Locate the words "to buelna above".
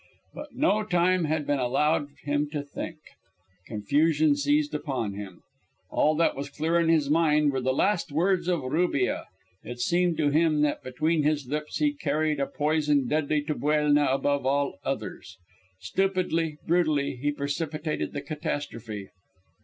13.43-14.43